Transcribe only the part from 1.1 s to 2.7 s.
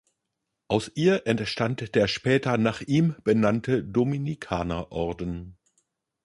entstand der später